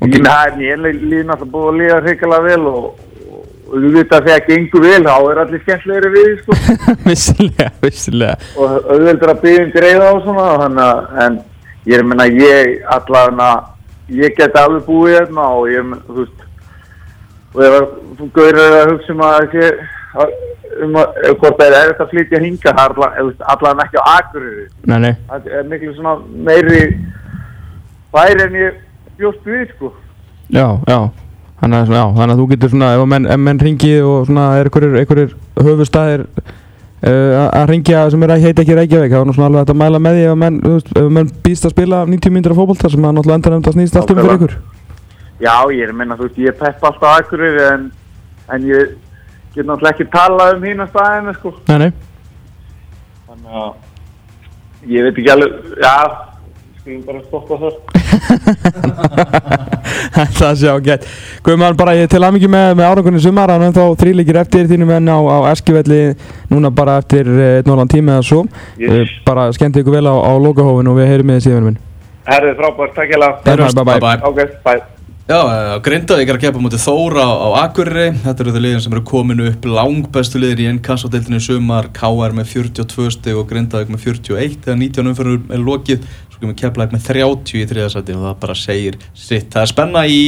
Ok. 0.00 0.14
ég 0.16 0.22
með 0.24 0.60
ég 0.64 0.82
líði 0.84 1.22
náttúrulega 1.28 1.52
búið 1.54 1.70
að 1.70 1.78
líða 1.80 2.00
hrikalega 2.06 2.46
vel 2.46 2.66
og, 2.70 2.84
og, 3.30 3.40
þú 3.74 3.90
veit 3.96 4.14
að 4.16 4.28
þegar 4.28 4.46
gengur 4.48 4.84
vel 4.86 5.02
þá 5.04 5.16
er 5.32 5.40
allir 5.44 5.62
skemmtlegri 5.64 6.12
við 6.14 6.30
sko 6.40 6.58
vissilega, 7.10 7.68
vissilega. 7.84 8.36
og 8.56 8.90
auðveldur 8.94 9.34
að 9.34 9.42
byggja 9.44 9.66
um 9.66 9.74
greiða 9.76 10.12
og 10.14 10.22
svona 10.24 10.46
þannig 10.64 11.18
en 11.26 11.38
ég 11.90 11.98
er 11.98 12.06
menna 12.08 12.28
ég 12.32 12.72
allavega 12.96 13.50
ég 14.20 14.36
get 14.40 14.56
alveg 14.58 14.86
búið 14.88 15.18
hérna 15.18 15.48
og 15.58 15.68
ég 15.70 15.84
með- 15.90 16.06
þú 16.08 16.18
veist 16.22 16.46
og 17.50 17.64
ef 17.66 17.94
þú 18.20 18.30
gaurir 18.36 18.76
að 18.80 18.90
hugsa 18.94 19.12
um 19.14 19.22
að 19.26 19.38
sé 19.54 19.70
um 20.80 20.96
að 21.00 21.16
hvort 21.40 21.58
það 21.58 21.66
er 21.66 21.76
erfitt 21.80 22.02
að 22.04 22.12
flytja 22.14 22.40
hinga 22.44 22.72
það 22.78 23.00
allavega 23.52 23.86
ekki 23.86 24.00
á 24.00 24.04
nei, 25.02 25.14
það 25.28 25.48
er 25.58 25.66
miklu 25.70 25.94
svona 25.96 26.14
meiri 26.48 26.82
bæri 28.14 28.46
en 28.46 28.56
ég 28.60 28.78
bjóst 29.20 29.44
við 29.46 29.66
sko 29.74 29.92
já, 30.50 30.66
já. 30.88 31.00
Þannig 31.60 31.76
að, 31.76 31.92
já, 31.92 32.04
þannig 32.16 32.32
að 32.32 32.40
þú 32.40 32.48
getur 32.54 32.72
svona, 32.72 32.90
ef 32.96 33.06
menn, 33.12 33.28
menn 33.44 33.58
ringi 33.60 33.92
og 34.00 34.22
svona 34.24 34.46
er 34.56 34.70
einhverjir, 34.72 35.34
höfustæðir 35.60 36.22
uh, 36.24 37.48
að 37.52 37.66
ringja 37.68 38.04
sem 38.12 38.24
er 38.24 38.32
að 38.32 38.46
heita 38.46 38.64
ekki 38.64 38.78
Reykjavík, 38.78 39.12
þá 39.12 39.18
er 39.20 39.28
nú 39.28 39.34
svona 39.36 39.50
alveg 39.50 39.72
að 39.74 39.80
mæla 39.82 40.00
með 40.00 40.16
því 40.16 40.22
ef 40.30 40.38
menn, 40.40 40.56
menn 41.18 41.32
býst 41.44 41.68
að 41.68 41.74
spila 41.74 42.00
90 42.08 42.32
mínútur 42.32 42.54
af 42.54 42.62
fótbolta 42.62 42.92
sem 42.92 43.04
að 43.04 43.16
náttúrulega 43.18 43.40
endan 43.40 43.58
um 43.58 43.60
þetta 43.66 43.76
snýst 43.76 44.00
allt 44.00 44.14
um 44.14 44.20
fyrir 44.22 44.38
ykkur. 44.38 44.56
Já, 45.40 45.54
ég 45.72 45.84
er 45.84 45.92
að 45.92 46.00
menna, 46.00 46.16
þú 46.16 46.28
veist, 46.30 46.40
ég 46.46 46.58
pepp 46.62 46.88
alltaf 46.88 47.20
Akureyri 47.20 47.62
en, 47.66 47.86
en 48.56 48.66
ég 48.70 48.96
get 49.52 49.68
náttúrulega 49.68 49.92
ekki 49.94 50.08
talað 50.16 50.56
um 50.56 50.66
hína 50.68 50.88
staðina, 50.88 51.36
sko. 51.36 51.54
Nei, 51.68 51.78
nei. 51.84 51.92
Þannig 53.28 53.62
að 53.66 54.90
ég 54.96 55.06
veit 55.06 55.20
ekki 55.20 55.32
alveg, 55.36 55.70
já, 55.84 55.94
skulum 56.80 57.02
bara 57.06 57.20
stoppa 57.24 57.54
þar. 57.60 57.74
Það 60.38 60.54
sé 60.60 60.70
ágætt. 60.70 61.06
Guðmann, 61.44 61.76
bara 61.78 61.94
ég 61.98 62.08
til 62.10 62.22
aðmyggjum 62.24 62.52
með, 62.54 62.68
með 62.78 62.88
árangunni 62.88 63.22
sumar, 63.22 63.52
hann 63.52 63.66
er 63.68 63.74
þá 63.76 63.84
þrýleikir 64.00 64.40
eftir 64.42 64.68
þínu 64.70 64.88
menn 64.88 65.10
á, 65.12 65.18
á 65.20 65.38
Eskivelli 65.52 66.00
núna 66.52 66.72
bara 66.74 66.98
eftir 67.02 67.28
eh, 67.28 67.58
einn 67.60 67.68
og 67.68 67.74
halvan 67.74 67.92
tíma 67.92 68.18
eða 68.18 68.28
svo. 68.30 68.44
Yes. 68.80 68.94
Eh, 69.10 69.18
Bara 69.26 69.50
skemmt 69.56 69.76
ykkur 69.80 69.98
vel 69.98 70.08
á, 70.08 70.14
á 70.16 70.32
lokahófin 70.40 70.90
og 70.90 70.96
við 71.00 71.12
heyrum 71.12 71.30
með 71.30 71.40
þið 71.40 71.46
síðan 71.48 71.68
minn. 71.68 71.82
Herðið 72.30 72.56
frábært, 72.62 72.96
takk 72.96 73.12
ég 73.14 73.20
lag. 73.20 73.44
Bye, 73.44 73.56
bye, 73.60 73.84
bye. 73.84 74.00
Bye. 74.00 74.18
Ok, 74.30 74.56
bye. 74.64 74.80
Já, 75.30 75.36
uh, 75.46 75.76
Grindavík 75.78 76.26
er 76.26 76.34
að 76.40 76.42
keppa 76.42 76.58
mútið 76.58 76.80
Þóra 76.82 77.22
á, 77.22 77.48
Akureyri 77.60 78.08
Þetta 78.18 78.42
eru 78.42 78.54
þau 78.56 78.62
liðin 78.64 78.80
sem 78.82 78.94
eru 78.96 79.02
komin 79.06 79.42
upp 79.46 79.68
langbæstu 79.68 80.40
liðir 80.42 80.62
í 80.64 80.66
NKS-deildinu 80.72 81.38
í 81.38 81.44
sumar 81.44 81.86
KR 81.94 82.34
með 82.34 82.48
42 82.50 83.12
stig 83.14 83.38
og 83.38 83.46
Grindavík 83.52 83.92
með 83.94 84.08
41 84.08 84.56
þegar 84.64 84.80
19 84.80 85.12
umfyrir 85.12 85.38
er 85.54 85.62
lokið 85.62 86.08
kemur 86.40 86.56
Keflæk 86.60 86.94
með 86.96 87.04
30 87.10 87.60
í 87.60 87.66
þriðasæti 87.70 88.16
og 88.16 88.24
það 88.26 88.38
bara 88.46 88.56
segir 88.58 88.96
sitt. 89.14 89.50
Það 89.52 89.62
er 89.66 89.70
spenna 89.74 90.06
í 90.08 90.20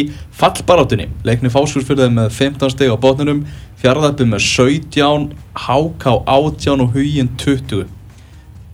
fallbaráttunni. 0.43 1.09
Leikni 1.27 1.53
Fáskursfyrðið 1.53 2.15
með 2.19 2.31
15 2.39 2.75
stig 2.77 2.93
á 2.93 2.97
botninum 3.01 3.43
Fjarðarpið 3.83 4.29
með 4.31 4.45
17 4.47 5.33
HK 5.67 6.15
18 6.23 6.85
og 6.87 6.95
Huginn 6.95 7.33
20 7.41 7.89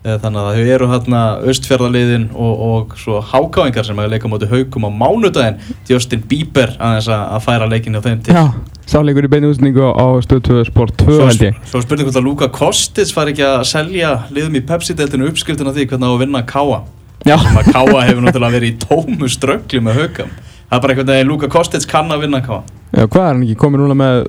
Eh, 0.07 0.15
Þannig 0.23 0.39
að 0.47 0.55
þau 0.55 0.69
eru 0.73 0.87
hérna 0.93 1.21
austfjörðarliðin 1.43 2.29
og, 2.39 2.61
og 2.69 2.93
svo 3.01 3.19
hákáingar 3.33 3.83
sem 3.85 3.99
að 3.99 4.13
leika 4.13 4.29
á 4.31 4.33
móti 4.33 4.47
haugum 4.47 4.87
á 4.87 4.91
mánudaginn. 4.95 5.57
Justin 5.91 6.23
Bieber 6.31 6.71
að 6.79 7.09
að 7.17 7.41
færa 7.43 7.67
leikinni 7.67 7.99
á 7.99 8.07
þeim 8.07 8.21
til. 8.23 8.37
Já, 8.39 8.45
sáleikur 8.89 9.27
í 9.27 9.31
beinu 9.33 9.51
útsendingu 9.51 9.91
á 9.91 10.07
stöð 10.23 10.45
2 10.53 10.61
Sport 10.71 10.95
2 11.03 11.09
Svo, 11.11 11.27
held 11.27 11.43
ég. 11.49 11.59
svo 11.67 11.83
spurning 11.83 12.07
hvort 12.07 12.21
að 12.23 12.29
Luka 12.29 12.49
Kostis 12.55 13.11
fari 13.13 13.35
ekki 13.35 13.45
að 13.49 13.67
selja 13.73 14.13
liðum 14.31 14.61
í 14.61 14.63
Pepsi-deltinu 14.71 15.29
uppskriftin 15.33 15.67
af 15.69 15.75
því 15.77 15.89
hvernig 15.91 16.09
á 16.09 16.13
að 16.15 16.23
vinna 16.23 16.45
Káa 16.47 16.79
Já, 16.79 16.79
sem 17.27 17.61
að 17.61 17.71
Káa 17.73 18.03
hefur 18.09 18.25
náttúrulega 18.25 18.55
verið 18.57 18.73
í 18.73 18.77
tómu 18.85 19.31
ströggli 19.33 19.83
með 19.85 20.03
haugum 20.03 20.35
Það 20.69 20.77
er 20.77 20.83
bara 20.85 20.95
einhvern 20.95 21.13
veginn 21.13 21.31
Luka 21.31 21.49
Kostis 21.53 21.89
kann 21.89 22.13
að 22.13 22.27
vinna 22.27 22.43
Káa 22.45 22.61
Já 22.95 23.05
hvað 23.07 23.23
er 23.23 23.31
hann 23.33 23.45
ekki 23.47 23.59
komið 23.61 23.85
núna 23.85 23.99
með, 23.99 24.23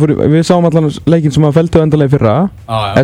fór, 0.00 0.14
við 0.32 0.44
sáum 0.48 0.68
allan 0.68 0.90
leikinn 1.08 1.34
sem 1.34 1.46
að 1.48 1.56
feldu 1.58 1.82
endalegi 1.82 2.14
fyrra, 2.14 2.36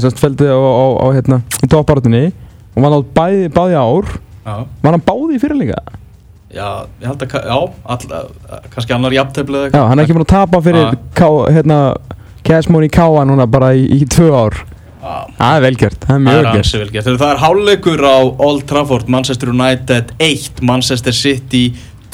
sérst 0.00 0.20
feldu 0.22 0.48
á, 0.48 0.56
á, 0.56 0.86
á 1.04 1.06
hérna, 1.16 1.40
í 1.60 1.68
toppbaratunni 1.68 2.24
og 2.72 2.84
var 2.84 2.94
nátt 2.94 3.14
bæði, 3.16 3.48
báði 3.52 3.78
ár, 3.80 4.12
var 4.46 4.94
hann 4.94 5.04
báði 5.04 5.36
í 5.36 5.42
fyrra 5.42 5.58
líka? 5.60 5.82
já, 6.48 6.86
ég 7.02 7.08
held 7.10 7.24
að 7.24 7.34
Já, 7.44 7.58
all, 7.84 8.60
kannski 8.72 8.94
annar 8.96 9.12
jafntefli 9.12 9.64
Já, 9.68 9.82
hann 9.90 9.98
er 9.98 10.06
ekki 10.06 10.16
búin 10.16 10.24
að 10.24 10.32
tapa 10.32 10.60
fyrir 10.64 10.96
hérna, 11.52 11.78
Cashmone 12.46 12.88
í 12.88 12.92
Káa 12.92 13.26
núna 13.28 13.46
bara 13.50 13.74
í, 13.76 13.84
í 13.98 14.06
tvö 14.08 14.30
ár. 14.32 14.56
Það 15.38 15.56
er 15.58 15.62
velgjört, 15.66 16.00
það 16.04 16.14
er 16.14 16.24
mjög 16.24 16.38
velgjört. 16.38 16.64
ansi 16.64 16.80
vel 16.82 16.90
gert. 16.94 17.10
Það 17.10 17.30
er 17.32 17.42
hálfleikur 17.44 18.02
á 18.04 18.18
Old 18.48 18.64
Trafford, 18.70 19.08
Manchester 19.08 19.52
United 19.54 20.12
1, 20.18 20.62
Manchester 20.68 21.16
City 21.16 21.64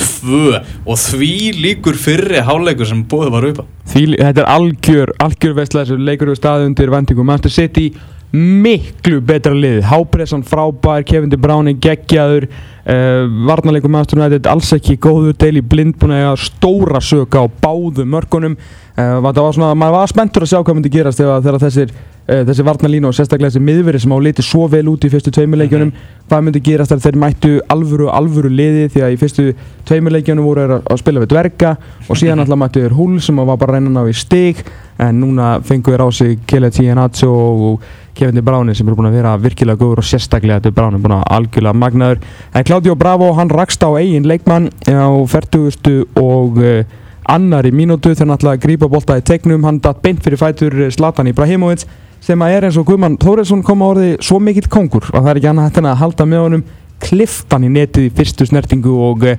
2 0.00 0.40
og 0.86 0.98
því 0.98 1.32
líkur 1.60 1.98
fyrri 2.00 2.42
hálfleikur 2.42 2.88
sem 2.88 3.04
búið 3.10 3.30
var 3.34 3.46
upp 3.50 3.62
á. 3.62 3.64
Þetta 3.94 4.42
er 4.42 4.48
algjör, 4.50 5.14
algjör 5.22 5.54
vestlega 5.60 5.86
þessu 5.86 6.00
leikur 6.02 6.32
við 6.32 6.40
staði 6.40 6.68
undir 6.70 6.92
vendingum 6.94 7.28
Manchester 7.30 7.54
City 7.54 7.86
miklu 8.34 9.20
betra 9.24 9.54
lið. 9.54 9.82
Hápressan 9.86 10.42
frábær, 10.46 11.04
Kevin 11.06 11.30
De 11.30 11.38
Bruyne 11.40 11.76
geggjaður 11.78 12.48
uh, 12.48 13.26
Varnarleikur 13.48 13.92
Manchester 13.92 14.18
United 14.20 14.48
alls 14.50 14.72
ekki 14.74 14.96
góður 14.98 15.36
Daily 15.38 15.62
Blind 15.62 15.98
búin 16.00 16.16
að 16.18 16.40
stóra 16.48 17.02
söka 17.04 17.44
á 17.44 17.46
báðu 17.46 18.06
mörkunum. 18.08 18.56
Uh, 18.94 19.20
það 19.22 19.44
var 19.44 19.54
svona, 19.58 19.76
maður 19.78 20.00
var 20.00 20.10
spenntur 20.10 20.46
að 20.46 20.52
sjá 20.52 20.58
hvað 20.60 20.76
myndi 20.78 20.92
gerast 20.94 21.22
þegar, 21.22 21.62
þessir 21.62 21.94
uh, 21.94 22.42
þessi 22.48 22.66
varnarlínu 22.66 23.10
og 23.10 23.16
sérstaklega 23.16 23.52
þessi 23.52 23.64
miðveri 23.64 24.00
sem 24.02 24.14
á 24.14 24.18
liti 24.22 24.44
svo 24.44 24.68
vel 24.70 24.86
út 24.92 25.04
í 25.06 25.10
fyrstu 25.12 25.32
tveimuleikjunum 25.34 25.92
hvað 26.28 26.46
myndi 26.46 26.62
gerast 26.64 26.92
þegar 26.92 27.04
þeir 27.06 27.20
mættu 27.24 27.52
alvöru 27.74 28.08
alvöru 28.14 28.52
liði 28.52 28.88
því 28.94 29.04
að 29.04 29.14
í 29.16 29.18
fyrstu 29.20 29.46
tveimuleikjunum 29.88 30.46
voru 30.46 30.64
að, 30.64 30.76
að 30.80 31.02
spila 31.02 31.24
við 31.24 31.32
dverga 31.34 31.74
og 32.08 32.20
síðan 32.20 32.40
alltaf 32.44 32.62
mættu 32.62 32.84
þeir 32.84 32.96
húl 32.98 33.18
sem 33.24 33.42
var 33.42 33.60
bara 33.60 33.74
að 33.74 33.80
reyna 33.80 33.92
að 33.92 33.98
ná 33.98 34.14
í 34.14 34.18
stig 34.18 34.64
en 34.98 35.20
núna 35.20 35.58
fengur 35.66 35.96
við 35.96 36.04
á 36.06 36.08
sig 36.12 36.40
Kelechi 36.46 36.84
Iheanacho 36.84 37.30
og 37.30 37.86
Kevin 38.14 38.34
De 38.34 38.42
Bruyne 38.42 38.74
sem 38.74 38.86
eru 38.86 38.96
búin 38.98 39.10
að 39.10 39.16
vera 39.18 39.34
virkilega 39.42 39.80
góður 39.80 40.02
og 40.02 40.06
sérstaklega 40.06 40.62
De 40.62 40.70
Bruyne 40.74 41.00
búin 41.02 41.16
að 41.16 41.24
algjörlega 41.34 41.78
magnaður 41.78 42.20
en 42.54 42.66
Claudio 42.68 42.94
Bravo 42.94 43.32
hann 43.34 43.50
rakst 43.50 43.82
á 43.82 43.90
eigin 43.98 44.28
leikmann 44.28 44.70
á 44.86 45.10
40. 45.26 46.04
og 46.20 46.60
uh, 46.62 46.84
annari 47.24 47.72
mínútu 47.74 48.12
þegar 48.12 48.26
hann 48.26 48.36
ætlaði 48.36 48.58
að 48.58 48.64
grípa 48.66 48.90
bolta 48.92 49.18
í 49.18 49.24
tegnum 49.26 49.64
hann 49.66 49.80
datt 49.82 50.02
beint 50.04 50.22
fyrir 50.22 50.38
fætur 50.38 50.78
Zlatan 50.94 51.30
Ibrahimovic 51.32 51.86
sem 52.24 52.40
að 52.40 52.54
er 52.56 52.68
eins 52.68 52.78
og 52.80 52.86
Guðmann 52.88 53.18
Þóresson 53.20 53.64
kom 53.66 53.82
á 53.82 53.86
orði 53.90 54.14
svo 54.24 54.38
mikill 54.40 54.70
kongur 54.70 55.10
og 55.10 55.18
það 55.18 55.30
er 55.32 55.40
ekki 55.40 55.50
annað 55.50 55.68
hægt 55.68 55.82
en 55.82 55.90
að 55.90 56.00
halda 56.04 56.28
með 56.28 56.44
honum 56.46 56.64
kliftan 57.04 57.66
í 57.66 57.72
netið 57.72 58.06
í 58.06 58.14
fyrstu 58.14 58.46
snertingu 58.48 58.94
og 59.10 59.26
uh, 59.26 59.34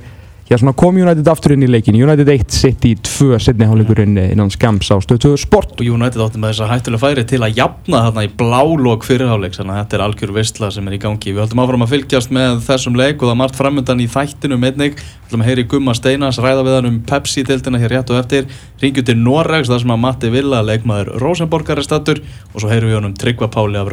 Já, 0.46 0.60
svona 0.62 0.76
kom 0.78 0.94
United 0.94 1.26
aftur 1.26 1.56
inn 1.56 1.64
í 1.66 1.68
leikin. 1.74 1.96
United 1.98 2.30
1 2.30 2.54
sitt 2.54 2.84
í 2.86 2.92
2 3.02 3.40
setni 3.42 3.66
hálfleikurinn 3.66 4.14
innan 4.28 4.52
skams 4.54 4.92
á 4.94 5.02
stöðtöðu 5.02 5.40
sport. 5.42 5.74
Og 5.82 5.88
United 5.90 6.22
átti 6.22 6.38
með 6.38 6.52
þess 6.52 6.62
að 6.62 6.70
hættulega 6.70 7.02
færi 7.02 7.24
til 7.32 7.42
að 7.42 7.58
jafna 7.58 8.02
þarna 8.06 8.26
í 8.28 8.30
blálók 8.38 9.02
fyrirháleik, 9.08 9.58
þannig 9.58 9.74
að 9.74 9.80
þetta 9.80 9.98
er 9.98 10.04
algjör 10.06 10.34
vistla 10.36 10.70
sem 10.70 10.86
er 10.86 10.94
í 10.94 11.02
gangi. 11.02 11.34
Við 11.34 11.42
höldum 11.42 11.64
áfram 11.64 11.86
að 11.88 11.94
fylgjast 11.96 12.30
með 12.38 12.62
þessum 12.68 12.94
leik 13.02 13.18
og 13.18 13.26
það 13.26 13.34
er 13.34 13.42
margt 13.42 13.58
framöndan 13.58 14.06
í 14.06 14.08
þættinum 14.14 14.70
einnig. 14.70 15.02
Við 15.02 15.26
höldum 15.26 15.42
að 15.42 15.50
heyri 15.50 15.66
Gumma 15.74 15.98
Steinas, 15.98 16.38
ræða 16.38 16.62
við 16.70 16.78
hann 16.78 16.92
um 16.92 17.02
Pepsi-dildina 17.10 17.82
hér 17.82 17.98
rétt 17.98 18.14
og 18.14 18.22
eftir. 18.22 18.46
Ringjum 18.86 19.10
til 19.10 19.18
Norregs, 19.18 19.74
þar 19.74 19.82
sem 19.82 19.98
að 19.98 20.04
Matti 20.06 20.30
Villa, 20.30 20.62
leikmaður 20.62 21.18
Rosenborgar 21.26 21.82
er 21.82 21.90
stattur 21.90 22.22
og 22.54 22.62
svo 22.62 22.70
heyrum 22.70 22.94
við 22.94 23.00
hann 23.00 23.10
um 23.10 23.18
Tryggva 23.18 23.50
Páli 23.50 23.82
af 23.82 23.90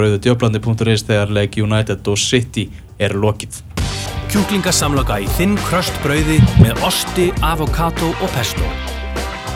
Kjúklingasamloka 4.30 5.18
í 5.24 5.28
þinn 5.38 5.58
kröst 5.66 5.96
brauði 6.04 6.38
með 6.62 6.82
osti, 6.86 7.30
avokado 7.42 8.14
og 8.14 8.34
pesto. 8.36 8.74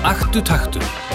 Aktu 0.06 0.42
taktur 0.42 1.05